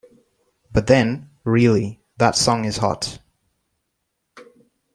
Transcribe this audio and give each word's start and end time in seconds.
But 0.71 0.87
then, 0.87 1.29
really, 1.43 2.01
that 2.17 2.35
song 2.35 2.65
is 2.65 2.77
hot. 2.77 3.19